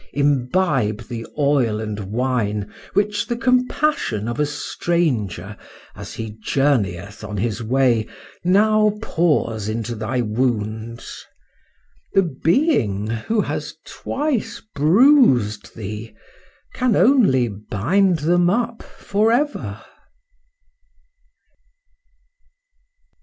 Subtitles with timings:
[0.13, 5.55] —Imbibe the oil and wine which the compassion of a stranger,
[5.95, 8.07] as he journeyeth on his way,
[8.43, 11.03] now pours into thy wounds;—the
[12.23, 16.15] Being, who has twice bruised thee,
[16.73, 19.83] can only bind them up for ever.